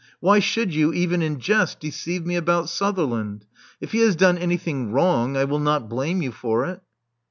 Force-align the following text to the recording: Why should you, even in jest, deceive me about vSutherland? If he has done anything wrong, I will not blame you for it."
Why 0.19 0.39
should 0.39 0.73
you, 0.73 0.91
even 0.93 1.21
in 1.21 1.39
jest, 1.39 1.79
deceive 1.79 2.25
me 2.25 2.35
about 2.35 2.65
vSutherland? 2.65 3.41
If 3.79 3.91
he 3.91 3.99
has 3.99 4.15
done 4.15 4.35
anything 4.39 4.91
wrong, 4.91 5.37
I 5.37 5.43
will 5.43 5.59
not 5.59 5.89
blame 5.89 6.23
you 6.23 6.31
for 6.31 6.65
it." 6.65 6.81